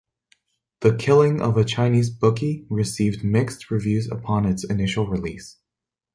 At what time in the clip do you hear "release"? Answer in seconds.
5.05-5.57